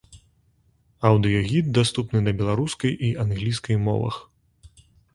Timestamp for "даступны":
1.79-2.19